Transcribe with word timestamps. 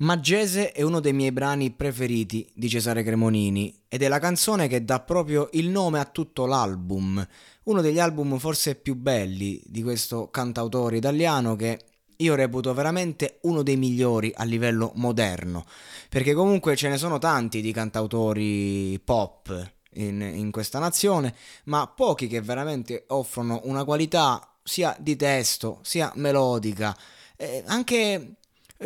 Maggese 0.00 0.70
è 0.70 0.82
uno 0.82 1.00
dei 1.00 1.12
miei 1.12 1.32
brani 1.32 1.72
preferiti 1.72 2.48
di 2.54 2.68
Cesare 2.68 3.02
Cremonini 3.02 3.82
ed 3.88 4.02
è 4.02 4.06
la 4.06 4.20
canzone 4.20 4.68
che 4.68 4.84
dà 4.84 5.00
proprio 5.00 5.48
il 5.54 5.70
nome 5.70 5.98
a 5.98 6.04
tutto 6.04 6.46
l'album, 6.46 7.26
uno 7.64 7.80
degli 7.80 7.98
album 7.98 8.38
forse 8.38 8.76
più 8.76 8.94
belli 8.94 9.60
di 9.66 9.82
questo 9.82 10.30
cantautore 10.30 10.98
italiano 10.98 11.56
che 11.56 11.80
io 12.18 12.36
reputo 12.36 12.72
veramente 12.74 13.38
uno 13.42 13.64
dei 13.64 13.76
migliori 13.76 14.32
a 14.36 14.44
livello 14.44 14.92
moderno, 14.94 15.64
perché 16.08 16.32
comunque 16.32 16.76
ce 16.76 16.88
ne 16.88 16.96
sono 16.96 17.18
tanti 17.18 17.60
di 17.60 17.72
cantautori 17.72 19.00
pop 19.04 19.72
in, 19.94 20.20
in 20.20 20.52
questa 20.52 20.78
nazione, 20.78 21.34
ma 21.64 21.88
pochi 21.88 22.28
che 22.28 22.40
veramente 22.40 23.02
offrono 23.08 23.62
una 23.64 23.82
qualità 23.82 24.48
sia 24.62 24.96
di 25.00 25.16
testo 25.16 25.80
sia 25.82 26.12
melodica, 26.14 26.96
eh, 27.36 27.64
anche 27.66 28.36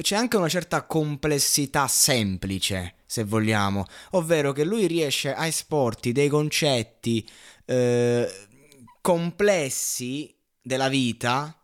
c'è 0.01 0.17
anche 0.17 0.37
una 0.37 0.49
certa 0.49 0.85
complessità 0.85 1.87
semplice, 1.87 2.95
se 3.05 3.25
vogliamo, 3.25 3.85
ovvero 4.13 4.53
che 4.53 4.65
lui 4.65 4.87
riesce 4.87 5.35
a 5.35 5.47
esporti 5.47 6.13
dei 6.13 6.29
concetti 6.29 7.29
eh, 7.67 8.31
complessi 9.01 10.35
della 10.61 10.89
vita 10.89 11.57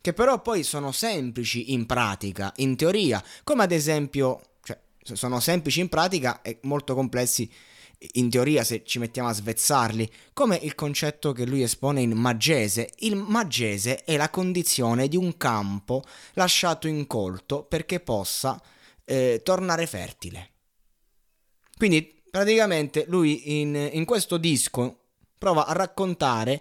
che 0.00 0.12
però 0.12 0.40
poi 0.40 0.62
sono 0.62 0.92
semplici 0.92 1.72
in 1.72 1.84
pratica, 1.84 2.52
in 2.58 2.76
teoria, 2.76 3.20
come 3.42 3.64
ad 3.64 3.72
esempio, 3.72 4.40
cioè, 4.62 4.78
sono 5.02 5.40
semplici 5.40 5.80
in 5.80 5.88
pratica 5.88 6.42
e 6.42 6.60
molto 6.62 6.94
complessi 6.94 7.50
in 8.12 8.30
teoria 8.30 8.62
se 8.64 8.84
ci 8.84 8.98
mettiamo 8.98 9.28
a 9.28 9.32
svezzarli, 9.32 10.10
come 10.32 10.56
il 10.56 10.74
concetto 10.74 11.32
che 11.32 11.46
lui 11.46 11.62
espone 11.62 12.00
in 12.00 12.12
Maggese. 12.12 12.90
Il 12.98 13.16
Maggese 13.16 14.04
è 14.04 14.16
la 14.16 14.30
condizione 14.30 15.08
di 15.08 15.16
un 15.16 15.36
campo 15.36 16.02
lasciato 16.34 16.88
incolto 16.88 17.64
perché 17.64 18.00
possa 18.00 18.60
eh, 19.04 19.40
tornare 19.42 19.86
fertile. 19.86 20.50
Quindi 21.76 22.22
praticamente 22.30 23.04
lui 23.08 23.60
in, 23.60 23.90
in 23.92 24.04
questo 24.04 24.36
disco 24.36 25.00
prova 25.38 25.66
a 25.66 25.72
raccontare 25.72 26.60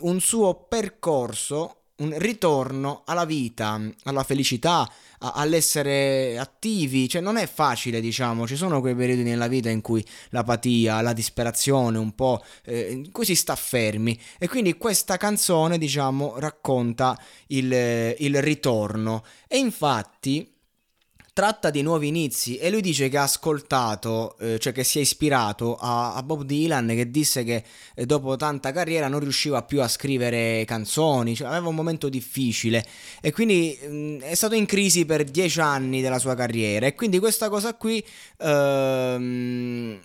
un 0.00 0.20
suo 0.20 0.66
percorso 0.66 1.82
un 1.98 2.14
ritorno 2.18 3.02
alla 3.06 3.24
vita, 3.24 3.80
alla 4.04 4.22
felicità, 4.22 4.90
a, 5.18 5.32
all'essere 5.32 6.38
attivi, 6.38 7.08
cioè 7.08 7.22
non 7.22 7.36
è 7.36 7.46
facile, 7.46 8.00
diciamo, 8.00 8.46
ci 8.46 8.56
sono 8.56 8.80
quei 8.80 8.94
periodi 8.94 9.22
nella 9.22 9.48
vita 9.48 9.70
in 9.70 9.80
cui 9.80 10.04
l'apatia, 10.30 11.00
la 11.00 11.12
disperazione, 11.12 11.98
un 11.98 12.14
po', 12.14 12.44
eh, 12.64 12.92
in 12.92 13.10
cui 13.12 13.24
si 13.24 13.34
sta 13.34 13.56
fermi. 13.56 14.18
E 14.38 14.48
quindi 14.48 14.76
questa 14.76 15.16
canzone, 15.16 15.78
diciamo, 15.78 16.38
racconta 16.38 17.18
il, 17.48 18.14
il 18.18 18.42
ritorno. 18.42 19.24
E 19.48 19.58
infatti 19.58 20.55
tratta 21.36 21.68
di 21.68 21.82
nuovi 21.82 22.08
inizi 22.08 22.56
e 22.56 22.70
lui 22.70 22.80
dice 22.80 23.10
che 23.10 23.18
ha 23.18 23.24
ascoltato, 23.24 24.38
eh, 24.38 24.58
cioè 24.58 24.72
che 24.72 24.84
si 24.84 24.96
è 24.96 25.02
ispirato 25.02 25.76
a, 25.76 26.14
a 26.14 26.22
Bob 26.22 26.44
Dylan 26.44 26.86
che 26.86 27.10
disse 27.10 27.44
che 27.44 27.62
eh, 27.94 28.06
dopo 28.06 28.36
tanta 28.36 28.72
carriera 28.72 29.06
non 29.08 29.20
riusciva 29.20 29.62
più 29.62 29.82
a 29.82 29.88
scrivere 29.88 30.64
canzoni, 30.64 31.36
cioè 31.36 31.48
aveva 31.48 31.68
un 31.68 31.74
momento 31.74 32.08
difficile. 32.08 32.82
E 33.20 33.32
quindi 33.32 33.78
mh, 33.78 33.86
mm, 33.86 34.20
è 34.20 34.34
stato 34.34 34.54
in 34.54 34.64
crisi 34.64 35.04
per 35.04 35.24
dieci 35.24 35.60
anni 35.60 36.00
della 36.00 36.18
sua 36.18 36.34
carriera. 36.34 36.86
E 36.86 36.94
quindi 36.94 37.18
questa 37.18 37.50
cosa 37.50 37.74
qui... 37.74 38.02
Ehm, 38.38 40.00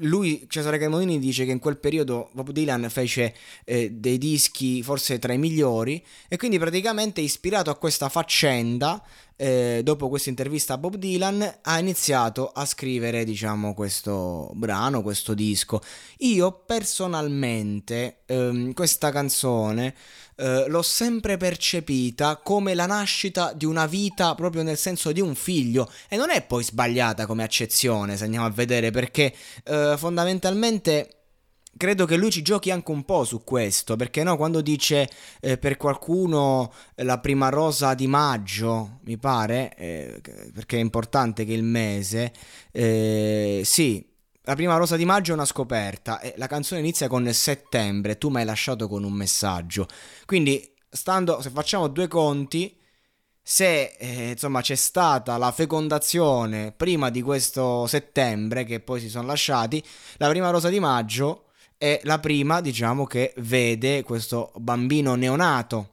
lui, 0.00 0.46
Cesare 0.48 0.78
Cremonini, 0.78 1.18
dice 1.18 1.44
che 1.44 1.52
in 1.52 1.58
quel 1.58 1.78
periodo 1.78 2.28
Bob 2.32 2.50
Dylan 2.50 2.88
fece 2.90 3.34
eh, 3.64 3.90
dei 3.90 4.18
dischi 4.18 4.82
forse 4.82 5.18
tra 5.18 5.32
i 5.32 5.38
migliori 5.38 6.04
e 6.28 6.36
quindi 6.36 6.58
praticamente 6.58 7.20
ispirato 7.20 7.70
a 7.70 7.76
questa 7.76 8.08
faccenda 8.08 9.02
eh, 9.36 9.80
dopo 9.82 10.08
questa 10.08 10.30
intervista 10.30 10.74
a 10.74 10.78
Bob 10.78 10.96
Dylan, 10.96 11.58
ha 11.62 11.78
iniziato 11.78 12.48
a 12.48 12.64
scrivere, 12.64 13.24
diciamo, 13.24 13.74
questo 13.74 14.50
brano, 14.54 15.02
questo 15.02 15.34
disco. 15.34 15.80
Io 16.18 16.52
personalmente 16.66 18.18
ehm, 18.26 18.72
questa 18.72 19.10
canzone 19.10 19.94
eh, 20.36 20.66
l'ho 20.68 20.82
sempre 20.82 21.36
percepita 21.36 22.36
come 22.36 22.74
la 22.74 22.86
nascita 22.86 23.52
di 23.52 23.64
una 23.64 23.86
vita, 23.86 24.34
proprio 24.34 24.62
nel 24.62 24.76
senso 24.78 25.12
di 25.12 25.20
un 25.20 25.34
figlio, 25.34 25.90
e 26.08 26.16
non 26.16 26.30
è 26.30 26.42
poi 26.42 26.64
sbagliata 26.64 27.26
come 27.26 27.42
accezione, 27.42 28.16
se 28.16 28.24
andiamo 28.24 28.46
a 28.46 28.50
vedere, 28.50 28.90
perché 28.90 29.34
eh, 29.64 29.94
fondamentalmente 29.96 31.15
credo 31.76 32.06
che 32.06 32.16
lui 32.16 32.30
ci 32.30 32.42
giochi 32.42 32.70
anche 32.70 32.90
un 32.90 33.04
po' 33.04 33.24
su 33.24 33.44
questo, 33.44 33.96
perché 33.96 34.22
no, 34.22 34.36
quando 34.36 34.60
dice 34.60 35.08
eh, 35.40 35.58
per 35.58 35.76
qualcuno 35.76 36.72
la 36.96 37.18
prima 37.18 37.48
rosa 37.48 37.94
di 37.94 38.06
maggio, 38.06 38.98
mi 39.04 39.16
pare, 39.18 39.74
eh, 39.76 40.20
perché 40.52 40.76
è 40.76 40.80
importante 40.80 41.44
che 41.44 41.52
il 41.52 41.64
mese, 41.64 42.32
eh, 42.72 43.62
sì, 43.64 44.04
la 44.42 44.54
prima 44.54 44.76
rosa 44.76 44.96
di 44.96 45.04
maggio 45.04 45.32
è 45.32 45.34
una 45.34 45.44
scoperta 45.44 46.20
la 46.36 46.46
canzone 46.46 46.80
inizia 46.80 47.08
con 47.08 47.32
settembre, 47.32 48.16
tu 48.16 48.28
mi 48.28 48.38
hai 48.38 48.44
lasciato 48.44 48.88
con 48.88 49.02
un 49.02 49.12
messaggio. 49.12 49.88
Quindi, 50.24 50.72
stando, 50.88 51.40
se 51.42 51.50
facciamo 51.50 51.88
due 51.88 52.06
conti, 52.06 52.78
se 53.42 53.94
eh, 53.98 54.30
insomma 54.30 54.60
c'è 54.60 54.74
stata 54.74 55.36
la 55.36 55.52
fecondazione 55.52 56.72
prima 56.72 57.10
di 57.10 57.22
questo 57.22 57.86
settembre, 57.86 58.64
che 58.64 58.80
poi 58.80 59.00
si 59.00 59.08
sono 59.08 59.26
lasciati, 59.26 59.82
la 60.16 60.28
prima 60.28 60.50
rosa 60.50 60.68
di 60.68 60.80
maggio 60.80 61.45
è 61.78 62.00
la 62.04 62.18
prima, 62.18 62.60
diciamo, 62.60 63.04
che 63.06 63.32
vede 63.38 64.02
questo 64.02 64.52
bambino 64.56 65.14
neonato. 65.14 65.90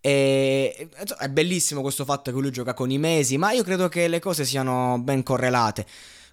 E, 0.00 0.88
è 1.18 1.28
bellissimo 1.28 1.82
questo 1.82 2.04
fatto 2.04 2.32
che 2.32 2.38
lui 2.38 2.50
gioca 2.50 2.74
con 2.74 2.90
i 2.90 2.98
mesi, 2.98 3.36
ma 3.36 3.52
io 3.52 3.62
credo 3.62 3.88
che 3.88 4.08
le 4.08 4.20
cose 4.20 4.44
siano 4.44 4.98
ben 5.00 5.22
correlate. 5.22 5.86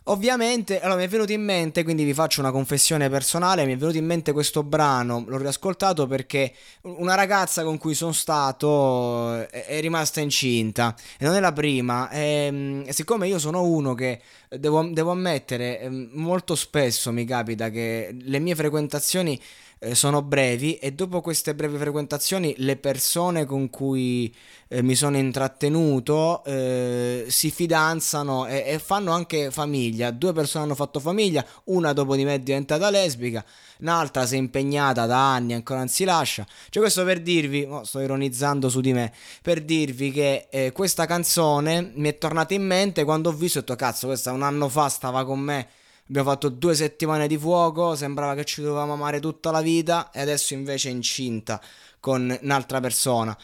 Ovviamente, 0.08 0.80
allora 0.82 1.00
mi 1.00 1.06
è 1.06 1.08
venuto 1.08 1.32
in 1.32 1.44
mente, 1.44 1.84
quindi 1.84 2.04
vi 2.04 2.14
faccio 2.14 2.40
una 2.40 2.52
confessione 2.52 3.10
personale, 3.10 3.66
mi 3.66 3.74
è 3.74 3.78
venuto 3.78 3.98
in 3.98 4.06
mente 4.06 4.34
questo 4.34 4.62
brano, 4.62 5.24
l'ho 5.26 5.38
riascoltato 5.38 6.06
perché 6.06 6.54
una 6.82 7.16
ragazza 7.16 7.64
con 7.64 7.80
cui 7.80 7.96
sono 7.96 8.12
stato 8.12 9.34
è, 9.50 9.66
è 9.66 9.82
rimasta 9.82 10.20
incinta 10.20 10.96
e 11.18 11.26
non 11.26 11.34
è 11.34 11.40
la 11.40 11.52
prima 11.54 12.12
e, 12.12 12.84
e 12.86 12.94
siccome 12.94 13.28
io 13.28 13.40
sono 13.40 13.64
uno 13.64 13.96
che 13.96 14.22
devo, 14.50 14.84
devo, 14.84 15.10
ammettere 15.10 15.90
molto 15.90 16.54
spesso 16.54 17.12
mi 17.12 17.26
capita 17.26 17.72
che 17.72 18.16
le 18.16 18.38
mie 18.38 18.54
frequentazioni 18.54 19.42
eh, 19.80 19.96
sono 19.96 20.22
brevi 20.22 20.76
e 20.76 20.94
dopo 20.94 21.22
queste 21.22 21.54
brevi 21.54 21.78
frequentazioni 21.78 22.54
le 22.58 22.78
persone 22.78 23.46
con 23.46 23.70
cui 23.70 24.34
eh, 24.68 24.82
mi 24.82 24.96
sono 24.96 25.18
intrattenuto 25.18 26.44
eh, 26.46 27.26
si 27.28 27.52
fidanzano 27.52 28.48
e, 28.48 28.64
e, 28.66 28.80
fanno 28.80 29.12
anche 29.12 29.52
famiglia. 29.52 30.12
Due 30.12 30.34
persone 30.34 30.66
hanno 30.66 30.76
fatto 30.76 31.00
famiglia, 31.00 31.46
una 31.66 31.94
dopo 31.94 32.16
di 32.16 32.24
me 32.24 32.36
è 32.36 32.40
diventata 32.40 32.90
lesbica, 32.90 33.44
un'altra 33.80 34.26
si 34.26 34.36
è 34.36 34.38
impegnata 34.38 35.06
da 35.06 35.34
anni 35.34 35.52
e 35.52 35.56
ancora 35.56 35.80
non 35.80 35.88
si 35.90 36.04
lascia. 36.04 36.46
Cioè 36.70 36.82
questo 36.82 37.04
per 37.04 37.22
dirvi, 37.22 37.68
oh, 37.70 37.84
sto 37.84 38.00
ironizzando 38.00 38.70
su 38.70 38.82
di 38.82 38.94
me, 38.94 39.14
per 39.42 39.62
dirvi 39.62 40.12
che 40.12 40.48
eh, 40.50 40.72
questa 40.72 41.06
canzone 41.06 41.92
mi 41.96 42.10
è 42.10 42.18
tornata 42.18 42.54
in 42.54 42.66
mente 42.66 43.04
quando 43.04 43.30
ho 43.30 43.34
visto 43.34 43.60
e 43.60 43.62
ho 43.62 43.64
detto 43.66 43.76
cazzo 43.76 44.08
questa 44.08 44.32
un 44.32 44.42
anno 44.42 44.70
fa 44.70 44.90
stava 44.90 45.26
con 45.26 45.40
me 45.40 45.68
Abbiamo 46.08 46.30
fatto 46.30 46.50
due 46.50 46.76
settimane 46.76 47.28
di 47.28 47.36
fuoco, 47.36 47.96
sembrava 47.96 48.36
che 48.36 48.46
ci 48.46 48.62
dovevamo 48.62 48.94
amare 48.94 49.20
tutta 49.20 49.50
la 49.50 49.62
vita 49.62 50.12
e 50.12 50.22
adesso 50.22 50.54
invece 50.54 50.90
è 50.90 50.92
incinta 50.92 51.60
con 52.00 52.38
un'altra 52.44 52.80
persona. 52.80 53.36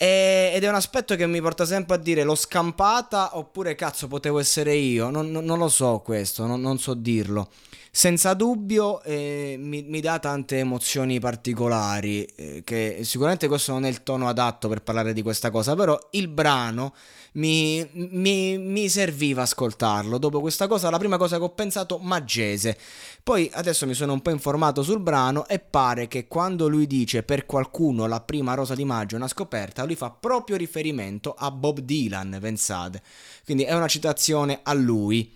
E, 0.00 0.52
ed 0.54 0.62
è 0.62 0.68
un 0.68 0.76
aspetto 0.76 1.16
che 1.16 1.26
mi 1.26 1.40
porta 1.40 1.64
sempre 1.66 1.96
a 1.96 1.98
dire 1.98 2.22
l'ho 2.22 2.36
scampata 2.36 3.36
oppure 3.36 3.74
cazzo 3.74 4.06
potevo 4.06 4.38
essere 4.38 4.74
io, 4.74 5.10
non, 5.10 5.28
non, 5.32 5.44
non 5.44 5.58
lo 5.58 5.68
so 5.68 6.00
questo, 6.04 6.46
non, 6.46 6.60
non 6.60 6.78
so 6.78 6.94
dirlo. 6.94 7.50
Senza 7.90 8.34
dubbio 8.34 9.02
eh, 9.02 9.56
mi, 9.58 9.82
mi, 9.82 10.00
dà 10.00 10.20
tante 10.20 10.58
emozioni 10.58 11.18
particolari, 11.18 12.22
eh, 12.22 12.62
che 12.62 13.00
sicuramente 13.02 13.48
questo 13.48 13.72
non 13.72 13.84
è 13.86 13.88
il 13.88 14.04
tono 14.04 14.28
adatto 14.28 14.68
per 14.68 14.82
parlare 14.82 15.12
di 15.12 15.22
questa 15.22 15.50
cosa, 15.50 15.74
però 15.74 15.98
il 16.12 16.28
brano 16.28 16.94
mi, 17.32 17.84
mi, 17.92 18.58
mi 18.58 18.88
serviva 18.88 19.42
ascoltarlo. 19.42 20.18
Dopo 20.18 20.40
questa 20.40 20.66
cosa, 20.66 20.90
la 20.90 20.98
prima 20.98 21.16
cosa 21.16 21.38
che 21.38 21.42
ho 21.42 21.50
pensato, 21.50 21.98
Maggese. 21.98 22.78
Poi 23.22 23.50
adesso 23.52 23.86
mi 23.86 23.94
sono 23.94 24.12
un 24.12 24.22
po' 24.22 24.30
informato 24.30 24.82
sul 24.82 25.00
brano 25.00 25.46
e 25.48 25.58
pare 25.58 26.08
che 26.08 26.28
quando 26.28 26.68
lui 26.68 26.86
dice 26.86 27.22
per 27.22 27.46
qualcuno 27.46 28.06
la 28.06 28.20
prima 28.20 28.54
rosa 28.54 28.74
di 28.74 28.84
maggio 28.84 29.16
è 29.16 29.18
una 29.18 29.28
scoperta, 29.28 29.84
lui 29.88 29.96
fa 29.96 30.10
proprio 30.10 30.56
riferimento 30.56 31.34
a 31.34 31.50
Bob 31.50 31.80
Dylan, 31.80 32.38
pensate. 32.40 33.02
Quindi 33.44 33.64
è 33.64 33.74
una 33.74 33.88
citazione 33.88 34.60
a 34.62 34.72
lui. 34.74 35.34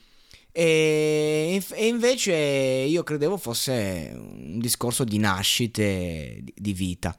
E, 0.53 1.63
e, 1.71 1.87
invece 1.87 2.35
io 2.35 3.03
credevo 3.03 3.39
fosse 3.39 4.13
un 4.15 4.59
discorso 4.61 5.03
di 5.03 5.19
nascite, 5.19 6.45
di, 6.55 6.73
vita. 6.73 7.17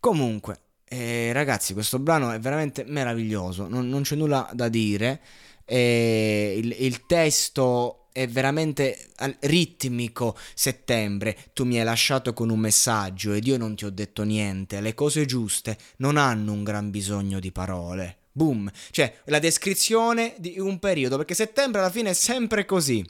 Comunque, 0.00 0.60
eh, 0.84 1.32
ragazzi, 1.32 1.74
questo 1.74 1.98
brano 1.98 2.30
è 2.30 2.38
veramente 2.38 2.84
meraviglioso, 2.86 3.68
non, 3.68 3.88
non 3.88 4.02
c'è 4.02 4.14
nulla 4.14 4.48
da 4.54 4.68
dire. 4.68 5.20
Eh, 5.64 6.54
il, 6.56 6.76
il 6.78 7.04
testo 7.06 7.97
è 8.22 8.26
veramente 8.26 9.10
ritmico. 9.40 10.36
Settembre, 10.54 11.36
tu 11.52 11.64
mi 11.64 11.78
hai 11.78 11.84
lasciato 11.84 12.32
con 12.32 12.50
un 12.50 12.58
messaggio 12.58 13.32
ed 13.32 13.46
io 13.46 13.56
non 13.56 13.76
ti 13.76 13.84
ho 13.84 13.90
detto 13.90 14.24
niente. 14.24 14.80
Le 14.80 14.94
cose 14.94 15.24
giuste 15.24 15.78
non 15.98 16.16
hanno 16.16 16.52
un 16.52 16.64
gran 16.64 16.90
bisogno 16.90 17.38
di 17.38 17.52
parole. 17.52 18.16
Boom. 18.32 18.70
Cioè, 18.90 19.20
la 19.26 19.38
descrizione 19.38 20.34
di 20.38 20.58
un 20.58 20.80
periodo, 20.80 21.16
perché 21.16 21.34
settembre 21.34 21.80
alla 21.80 21.90
fine 21.90 22.10
è 22.10 22.14
sempre 22.14 22.64
così. 22.64 23.06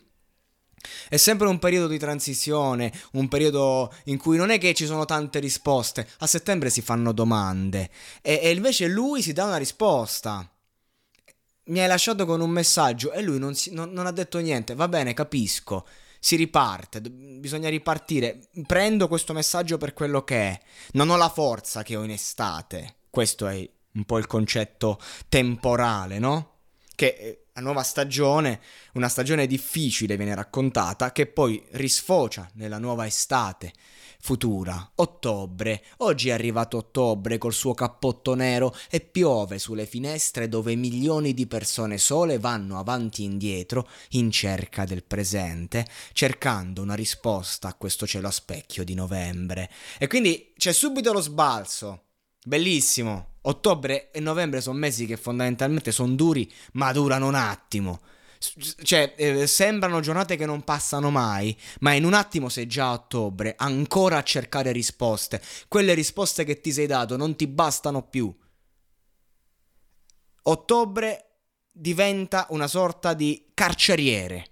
È 1.09 1.17
sempre 1.17 1.49
un 1.49 1.59
periodo 1.59 1.89
di 1.89 1.99
transizione, 1.99 2.93
un 3.13 3.29
periodo 3.29 3.93
in 4.05 4.19
cui 4.19 4.37
non 4.37 4.51
è 4.51 4.59
che 4.59 4.75
ci 4.75 4.87
sono 4.87 5.07
tante 5.07 5.39
risposte, 5.41 6.07
a 6.19 6.27
settembre 6.27 6.71
si 6.71 6.83
fanno 6.83 7.13
domande 7.13 7.91
e, 8.23 8.39
e 8.43 8.53
invece 8.53 8.87
lui 8.87 9.21
si 9.21 9.33
dà 9.33 9.47
una 9.47 9.57
risposta. 9.57 10.49
Mi 11.69 11.81
hai 11.81 11.89
lasciato 11.89 12.27
con 12.27 12.41
un 12.41 12.51
messaggio 12.51 13.13
e 13.13 13.23
lui 13.23 13.39
non, 13.39 13.55
si, 13.55 13.73
non, 13.73 13.91
non 13.93 14.07
ha 14.07 14.13
detto 14.13 14.39
niente, 14.39 14.75
va 14.75 14.89
bene, 14.89 15.15
capisco 15.15 15.87
si 16.21 16.37
riparte, 16.37 17.01
bisogna 17.01 17.69
ripartire. 17.69 18.49
Prendo 18.67 19.09
questo 19.09 19.33
messaggio 19.33 19.79
per 19.79 19.95
quello 19.95 20.25
che 20.25 20.37
è. 20.37 20.61
Non 20.93 21.11
ho 21.11 21.17
la 21.17 21.29
forza 21.29 21.83
che 21.83 21.97
ho 21.97 22.03
in 22.03 22.11
estate. 22.11 22.97
Questo 23.11 23.47
è 23.47 23.69
un 23.93 24.05
po' 24.05 24.19
il 24.19 24.27
concetto 24.27 24.99
temporale, 25.29 26.19
no? 26.19 26.57
Che 26.95 27.07
eh, 27.07 27.45
la 27.53 27.61
nuova 27.61 27.83
stagione, 27.83 28.61
una 28.95 29.09
stagione 29.09 29.47
difficile 29.47 30.17
viene 30.17 30.35
raccontata, 30.35 31.13
che 31.13 31.27
poi 31.27 31.65
risfocia 31.73 32.49
nella 32.55 32.79
nuova 32.79 33.07
estate 33.07 33.73
futura, 34.21 34.93
ottobre. 34.97 35.83
Oggi 35.99 36.29
è 36.29 36.33
arrivato 36.33 36.79
ottobre 36.79 37.39
col 37.39 37.53
suo 37.53 37.75
cappotto 37.75 38.35
nero 38.35 38.75
e 38.91 39.01
piove 39.01 39.59
sulle 39.59 39.87
finestre 39.87 40.49
dove 40.49 40.75
milioni 40.75 41.35
di 41.35 41.47
persone 41.47 41.99
sole 41.99 42.39
vanno 42.39 42.79
avanti 42.79 43.23
e 43.23 43.27
indietro 43.27 43.89
in 44.11 44.31
cerca 44.31 44.85
del 44.85 45.05
presente, 45.05 45.87
cercando 46.13 46.83
una 46.83 46.95
risposta 46.95 47.69
a 47.69 47.75
questo 47.75 48.07
cielo 48.07 48.29
a 48.29 48.33
specchio 48.33 48.85
di 48.85 48.95
novembre. 48.95 49.71
E 49.99 50.07
quindi 50.07 50.53
c'è 50.57 50.73
subito 50.73 51.13
lo 51.13 51.21
sbalzo. 51.21 52.03
Bellissimo. 52.45 53.37
Ottobre 53.43 54.11
e 54.11 54.21
novembre 54.21 54.61
sono 54.61 54.79
mesi 54.79 55.07
che 55.07 55.17
fondamentalmente 55.17 55.91
sono 55.91 56.15
duri, 56.15 56.51
ma 56.73 56.93
durano 56.93 57.29
un 57.29 57.35
attimo. 57.35 58.01
Cioè, 58.39 59.15
eh, 59.17 59.47
sembrano 59.47 60.01
giornate 60.01 60.37
che 60.37 60.47
non 60.47 60.63
passano 60.63 61.11
mai, 61.11 61.57
ma 61.81 61.93
in 61.93 62.05
un 62.05 62.15
attimo 62.15 62.49
sei 62.49 62.67
già 62.67 62.89
a 62.89 62.93
ottobre, 62.93 63.55
ancora 63.57 64.19
a 64.19 64.23
cercare 64.23 64.73
risposte. 64.73 65.43
Quelle 65.67 65.95
risposte 65.95 66.45
che 66.45 66.61
ti 66.61 66.73
sei 66.73 66.87
dato 66.87 67.17
non 67.17 67.37
ti 67.37 67.47
bastano 67.47 68.03
più. 68.03 68.35
Ottobre 70.43 71.25
diventa 71.73 72.47
una 72.51 72.67
sorta 72.67 73.15
di 73.15 73.51
carceriere. 73.55 74.51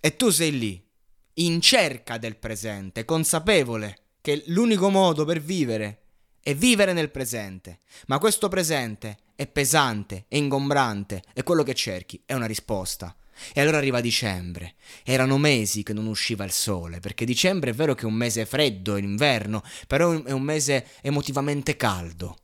E 0.00 0.16
tu 0.16 0.30
sei 0.30 0.58
lì, 0.58 0.86
in 1.34 1.60
cerca 1.60 2.18
del 2.18 2.36
presente, 2.36 3.04
consapevole 3.04 4.06
che 4.20 4.42
l'unico 4.46 4.90
modo 4.90 5.24
per 5.24 5.40
vivere 5.40 6.02
e 6.42 6.54
vivere 6.54 6.92
nel 6.92 7.10
presente. 7.10 7.80
Ma 8.06 8.18
questo 8.18 8.48
presente 8.48 9.18
è 9.38 9.46
pesante, 9.46 10.24
è 10.26 10.34
ingombrante 10.34 11.22
e 11.32 11.44
quello 11.44 11.62
che 11.62 11.72
cerchi 11.72 12.20
è 12.26 12.34
una 12.34 12.46
risposta. 12.46 13.14
E 13.52 13.60
allora 13.60 13.76
arriva 13.76 14.00
dicembre. 14.00 14.74
Erano 15.04 15.38
mesi 15.38 15.84
che 15.84 15.92
non 15.92 16.06
usciva 16.06 16.44
il 16.44 16.50
sole, 16.50 16.98
perché 16.98 17.24
dicembre 17.24 17.70
è 17.70 17.72
vero 17.72 17.94
che 17.94 18.02
è 18.02 18.06
un 18.06 18.14
mese 18.14 18.46
freddo, 18.46 18.96
è 18.96 19.00
inverno, 19.00 19.62
però 19.86 20.24
è 20.24 20.32
un 20.32 20.42
mese 20.42 20.88
emotivamente 21.02 21.76
caldo. 21.76 22.36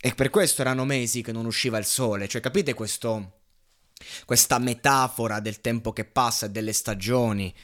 E 0.00 0.12
per 0.12 0.28
questo 0.30 0.62
erano 0.62 0.84
mesi 0.84 1.22
che 1.22 1.30
non 1.30 1.46
usciva 1.46 1.78
il 1.78 1.84
sole, 1.84 2.26
cioè 2.26 2.40
capite 2.40 2.74
questo, 2.74 3.42
questa 4.24 4.58
metafora 4.58 5.38
del 5.38 5.60
tempo 5.60 5.92
che 5.92 6.04
passa 6.04 6.46
e 6.46 6.50
delle 6.50 6.72
stagioni? 6.72 7.54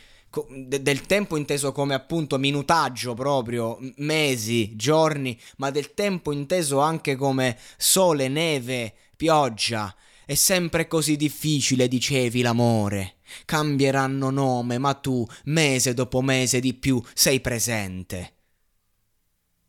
De- 0.49 0.83
del 0.83 1.03
tempo 1.07 1.37
inteso 1.37 1.73
come 1.73 1.95
appunto 1.95 2.39
minutaggio 2.39 3.15
proprio, 3.15 3.79
mesi, 3.97 4.77
giorni, 4.77 5.39
ma 5.57 5.71
del 5.71 5.95
tempo 5.95 6.33
inteso 6.33 6.81
anche 6.81 7.17
come 7.17 7.57
sole, 7.77 8.29
neve, 8.29 8.95
pioggia. 9.17 9.95
È 10.25 10.35
sempre 10.35 10.89
così 10.89 11.17
difficile, 11.17 11.87
dicevi, 11.87 12.43
l'amore. 12.43 13.19
Cambieranno 13.45 14.31
nome, 14.31 14.77
ma 14.79 14.93
tu, 14.95 15.25
mese 15.45 15.95
dopo 15.95 16.21
mese 16.21 16.61
di 16.61 16.75
più, 16.75 17.01
sei 17.15 17.41
presente. 17.41 18.35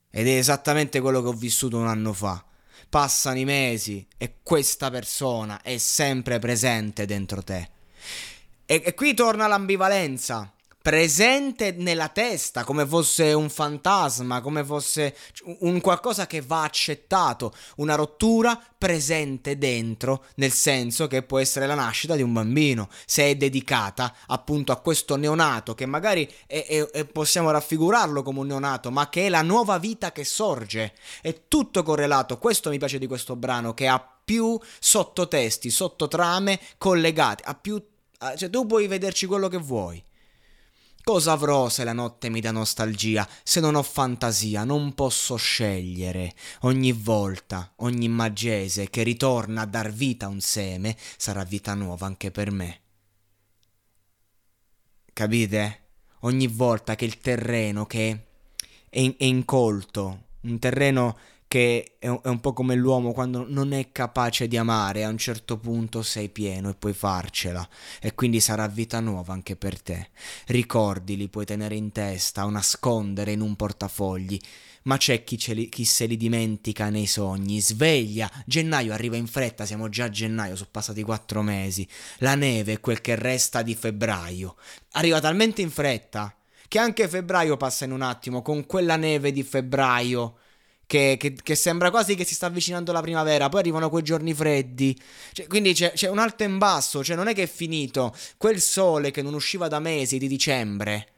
Ed 0.10 0.28
è 0.28 0.38
esattamente 0.38 1.00
quello 1.00 1.22
che 1.22 1.28
ho 1.28 1.34
vissuto 1.34 1.78
un 1.78 1.88
anno 1.88 2.12
fa. 2.12 2.44
Passano 2.90 3.38
i 3.38 3.46
mesi 3.46 4.08
e 4.18 4.38
questa 4.42 4.90
persona 4.90 5.62
è 5.62 5.78
sempre 5.78 6.40
presente 6.40 7.06
dentro 7.06 7.44
te. 7.44 7.70
E, 8.66 8.82
e 8.84 8.94
qui 8.96 9.14
torna 9.14 9.48
l'ambivalenza 9.48 10.54
presente 10.88 11.74
nella 11.74 12.08
testa, 12.08 12.64
come 12.64 12.88
fosse 12.88 13.34
un 13.34 13.50
fantasma, 13.50 14.40
come 14.40 14.64
fosse 14.64 15.18
un 15.60 15.82
qualcosa 15.82 16.28
che 16.28 16.40
va 16.40 16.62
accettato, 16.62 17.54
una 17.76 17.96
rottura 17.96 18.58
presente 18.78 19.58
dentro, 19.58 20.24
nel 20.36 20.54
senso 20.54 21.08
che 21.08 21.24
può 21.24 21.40
essere 21.40 21.68
la 21.68 21.76
nascita 21.76 22.16
di 22.16 22.22
un 22.22 22.32
bambino, 22.32 22.88
se 23.06 23.26
è 23.26 23.36
dedicata 23.36 24.16
appunto 24.28 24.72
a 24.72 24.78
questo 24.78 25.18
neonato 25.18 25.76
che 25.76 25.86
magari 25.86 26.26
è, 26.46 26.66
è, 26.66 26.86
è, 26.86 27.04
possiamo 27.06 27.52
raffigurarlo 27.52 28.24
come 28.24 28.40
un 28.40 28.48
neonato, 28.48 28.90
ma 28.90 29.10
che 29.10 29.26
è 29.26 29.30
la 29.30 29.42
nuova 29.42 29.80
vita 29.80 30.14
che 30.14 30.24
sorge. 30.24 30.94
È 31.22 31.36
tutto 31.50 31.84
correlato. 31.84 32.38
Questo 32.38 32.70
mi 32.70 32.78
piace 32.78 32.98
di 32.98 33.08
questo 33.08 33.36
brano 33.36 33.74
che 33.74 33.90
ha 33.90 34.02
più 34.24 34.58
sottotesti, 34.80 35.70
sottotrame 35.70 36.58
collegate, 36.78 37.44
ha 37.44 37.56
più 37.56 37.84
cioè 38.38 38.50
tu 38.50 38.66
puoi 38.66 38.88
vederci 38.88 39.26
quello 39.26 39.50
che 39.50 39.58
vuoi. 39.58 40.02
Cosa 41.08 41.32
avrò 41.32 41.70
se 41.70 41.86
la 41.86 41.94
notte 41.94 42.28
mi 42.28 42.42
dà 42.42 42.52
nostalgia? 42.52 43.26
Se 43.42 43.62
non 43.62 43.76
ho 43.76 43.82
fantasia, 43.82 44.66
non 44.66 44.94
posso 44.94 45.38
scegliere. 45.38 46.34
Ogni 46.64 46.92
volta, 46.92 47.72
ogni 47.78 48.10
maggese 48.10 48.90
che 48.90 49.04
ritorna 49.04 49.62
a 49.62 49.66
dar 49.66 49.90
vita 49.90 50.26
a 50.26 50.30
un 50.30 50.42
seme, 50.42 50.98
sarà 51.16 51.46
vita 51.46 51.76
nuova 51.76 52.08
anche 52.08 52.30
per 52.30 52.52
me. 52.52 52.82
Capite? 55.14 55.84
Ogni 56.24 56.48
volta 56.48 56.96
che 56.96 57.06
il 57.06 57.20
terreno 57.20 57.86
che 57.86 58.26
è, 58.90 59.16
è 59.16 59.24
incolto, 59.24 60.24
un 60.42 60.60
terreno 60.60 61.18
che 61.48 61.96
è 62.00 62.08
un, 62.08 62.20
è 62.24 62.28
un 62.28 62.42
po' 62.42 62.54
come 62.54 62.76
l'uomo 62.76 63.14
quando 63.14 63.46
non 63.48 63.72
è 63.72 63.92
capace 63.92 64.48
di 64.48 64.58
amare, 64.58 65.04
a 65.04 65.10
un 65.10 65.18
certo 65.18 65.58
punto 65.58 66.04
sei 66.04 66.30
pieno 66.30 66.70
e 66.70 66.76
puoi 66.76 66.94
farcela 66.94 67.68
e 68.02 68.14
quindi 68.14 68.40
sarà 68.40 68.68
vita 68.68 69.00
nuova 69.00 69.34
anche 69.34 69.56
per 69.56 69.82
te. 69.82 70.10
Ricordi 70.48 71.16
li 71.16 71.30
puoi 71.30 71.46
tenere 71.46 71.76
in 71.76 71.92
testa 71.92 72.46
o 72.46 72.50
nascondere 72.50 73.32
in 73.32 73.42
un 73.42 73.56
portafogli, 73.56 74.40
ma 74.84 74.98
c'è 74.98 75.24
chi, 75.24 75.38
li, 75.54 75.70
chi, 75.70 75.86
se 75.86 76.06
li 76.06 76.18
dimentica 76.18 76.90
nei 76.90 77.08
sogni. 77.08 77.62
Sveglia, 77.62 78.30
gennaio 78.46 78.94
arriva 78.94 79.16
in 79.16 79.28
fretta, 79.28 79.66
siamo 79.66 79.88
già 79.90 80.06
a 80.06 80.10
gennaio, 80.10 80.56
sono 80.56 80.70
passati 80.72 81.02
quattro 81.04 81.42
mesi. 81.42 81.88
La 82.20 82.36
neve 82.36 82.74
è 82.74 82.80
quel 82.80 83.00
che 83.00 83.16
resta 83.16 83.62
di 83.62 83.76
febbraio. 83.76 84.56
Arriva 84.92 85.22
talmente 85.22 85.62
in 85.62 85.72
fretta 85.72 86.34
che 86.68 86.80
anche 86.80 87.08
febbraio 87.08 87.56
passa 87.56 87.86
in 87.86 87.92
un 87.92 88.02
attimo 88.02 88.42
con 88.42 88.66
quella 88.66 88.98
neve 88.98 89.32
di 89.32 89.44
febbraio 89.44 90.40
che, 90.88 91.18
che, 91.20 91.36
che, 91.36 91.56
sembra 91.56 91.92
quasi 91.92 92.16
che 92.16 92.24
si 92.24 92.34
sta 92.34 92.48
avvicinando 92.48 92.92
la 92.94 93.02
primavera, 93.02 93.50
poi 93.50 93.60
arrivano 93.60 93.90
quei 93.90 94.04
giorni 94.04 94.34
freddi, 94.34 95.00
cioè, 95.34 95.46
quindi 95.46 95.74
c'è, 95.74 95.92
c'è, 95.92 96.10
un 96.10 96.18
alto 96.18 96.46
un 96.46 96.58
basso, 96.58 97.04
cioè 97.04 97.16
non 97.18 97.28
è 97.28 97.34
che 97.34 97.44
è 97.44 97.48
finito, 97.48 98.16
quel 98.38 98.62
sole 98.62 99.12
che 99.12 99.22
non 99.22 99.34
usciva 99.34 99.68
da 99.68 99.80
mesi 99.80 100.18
di 100.18 100.28
dicembre, 100.28 101.12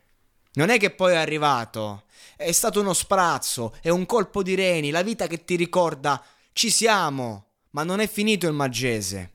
non 0.53 0.69
è 0.69 0.79
che 0.79 0.89
poi 0.89 1.13
è 1.13 1.17
arrivato, 1.17 2.05
è 2.35 2.51
stato 2.51 2.81
uno 2.81 2.93
sprazzo, 2.93 3.75
è 3.81 3.89
un 3.89 4.07
colpo 4.07 4.41
di 4.41 4.55
reni, 4.55 4.89
la 4.89 5.03
vita 5.03 5.27
che 5.27 5.45
ti 5.45 5.55
ricorda, 5.55 6.21
ci 6.51 6.71
siamo, 6.71 7.45
ma 7.71 7.83
non 7.83 7.99
è 7.99 8.09
finito 8.09 8.47
il 8.47 8.53
Maggese, 8.53 9.33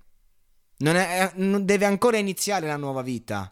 non 0.79 0.97
è, 0.97 1.31
non 1.37 1.65
deve 1.65 1.85
ancora 1.87 2.17
iniziare 2.17 2.67
la 2.67 2.77
nuova 2.77 3.03
vita. 3.03 3.49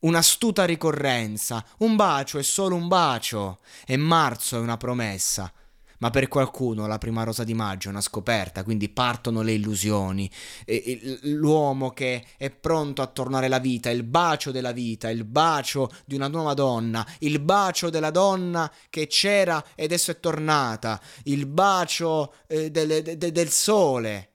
Un'astuta 0.00 0.64
ricorrenza, 0.64 1.64
un 1.78 1.96
bacio 1.96 2.38
è 2.38 2.44
solo 2.44 2.76
un 2.76 2.86
bacio, 2.86 3.58
e 3.84 3.96
marzo 3.96 4.56
è 4.56 4.60
una 4.60 4.76
promessa, 4.76 5.52
ma 5.98 6.10
per 6.10 6.28
qualcuno 6.28 6.86
la 6.86 6.98
prima 6.98 7.24
rosa 7.24 7.44
di 7.44 7.54
maggio 7.54 7.88
è 7.88 7.90
una 7.90 8.00
scoperta, 8.00 8.62
quindi 8.62 8.88
partono 8.88 9.42
le 9.42 9.52
illusioni. 9.52 10.30
E, 10.64 11.18
l'uomo 11.22 11.90
che 11.90 12.24
è 12.36 12.50
pronto 12.50 13.02
a 13.02 13.06
tornare 13.06 13.46
alla 13.46 13.58
vita, 13.58 13.90
il 13.90 14.04
bacio 14.04 14.50
della 14.50 14.72
vita, 14.72 15.10
il 15.10 15.24
bacio 15.24 15.90
di 16.04 16.14
una 16.14 16.28
nuova 16.28 16.54
donna, 16.54 17.06
il 17.20 17.40
bacio 17.40 17.90
della 17.90 18.10
donna 18.10 18.70
che 18.90 19.06
c'era 19.06 19.64
ed 19.74 19.86
adesso 19.86 20.10
è 20.10 20.20
tornata, 20.20 21.00
il 21.24 21.46
bacio 21.46 22.34
eh, 22.46 22.70
del, 22.70 23.02
de, 23.02 23.32
del 23.32 23.50
sole. 23.50 24.32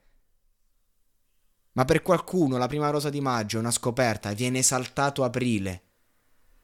Ma 1.73 1.85
per 1.85 2.01
qualcuno 2.03 2.57
la 2.57 2.67
prima 2.67 2.89
rosa 2.89 3.09
di 3.09 3.19
maggio 3.19 3.57
è 3.57 3.59
una 3.59 3.71
scoperta 3.71 4.29
e 4.29 4.35
viene 4.35 4.59
esaltato 4.59 5.23
aprile, 5.23 5.81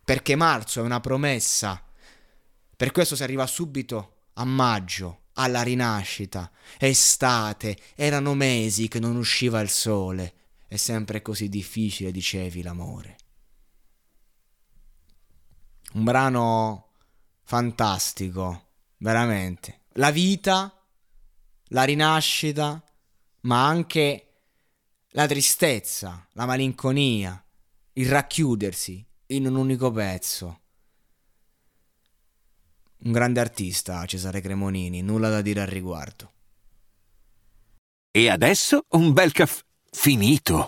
perché 0.03 0.35
marzo 0.35 0.81
è 0.81 0.83
una 0.83 0.99
promessa. 0.99 1.83
Per 2.75 2.91
questo 2.91 3.15
si 3.15 3.23
arriva 3.23 3.47
subito 3.47 4.18
a 4.39 4.45
maggio, 4.45 5.23
alla 5.33 5.61
rinascita, 5.61 6.49
estate, 6.77 7.77
erano 7.95 8.33
mesi 8.33 8.87
che 8.87 8.99
non 8.99 9.17
usciva 9.17 9.59
il 9.59 9.69
sole, 9.69 10.33
è 10.67 10.77
sempre 10.77 11.21
così 11.21 11.49
difficile, 11.49 12.11
dicevi, 12.11 12.61
l'amore. 12.61 13.17
Un 15.93 16.03
brano 16.03 16.93
fantastico, 17.43 18.67
veramente. 18.97 19.81
La 19.93 20.11
vita, 20.11 20.73
la 21.69 21.83
rinascita, 21.83 22.81
ma 23.41 23.67
anche 23.67 24.25
la 25.09 25.27
tristezza, 25.27 26.27
la 26.33 26.45
malinconia, 26.45 27.43
il 27.93 28.07
racchiudersi 28.07 29.05
in 29.27 29.47
un 29.47 29.55
unico 29.55 29.91
pezzo 29.91 30.61
un 33.03 33.11
grande 33.11 33.39
artista, 33.39 34.05
Cesare 34.05 34.41
Cremonini, 34.41 35.01
nulla 35.01 35.29
da 35.29 35.41
dire 35.41 35.61
al 35.61 35.67
riguardo. 35.67 36.31
E 38.11 38.29
adesso 38.29 38.85
un 38.89 39.13
bel 39.13 39.31
caffè 39.31 39.61
finito. 39.91 40.65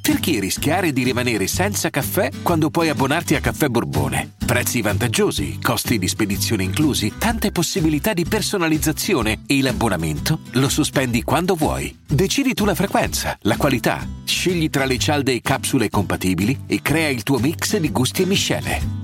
Perché 0.00 0.38
rischiare 0.38 0.92
di 0.92 1.02
rimanere 1.02 1.46
senza 1.46 1.88
caffè 1.88 2.30
quando 2.42 2.68
puoi 2.68 2.90
abbonarti 2.90 3.36
a 3.36 3.40
Caffè 3.40 3.68
Borbone? 3.68 4.34
Prezzi 4.44 4.82
vantaggiosi, 4.82 5.58
costi 5.62 5.98
di 5.98 6.08
spedizione 6.08 6.62
inclusi, 6.62 7.14
tante 7.16 7.50
possibilità 7.50 8.12
di 8.12 8.26
personalizzazione 8.26 9.44
e 9.46 9.62
l'abbonamento 9.62 10.40
lo 10.52 10.68
sospendi 10.68 11.22
quando 11.22 11.54
vuoi. 11.54 12.00
Decidi 12.06 12.52
tu 12.52 12.66
la 12.66 12.74
frequenza, 12.74 13.38
la 13.42 13.56
qualità, 13.56 14.06
scegli 14.24 14.68
tra 14.68 14.84
le 14.84 14.98
cialde 14.98 15.32
e 15.32 15.40
capsule 15.40 15.88
compatibili 15.88 16.64
e 16.66 16.82
crea 16.82 17.08
il 17.08 17.22
tuo 17.22 17.38
mix 17.38 17.78
di 17.78 17.90
gusti 17.90 18.22
e 18.22 18.26
miscele. 18.26 19.03